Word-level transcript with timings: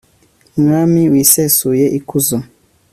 mwami 0.61 1.01
wisesuye 1.13 1.85
ikuzo 1.99 2.37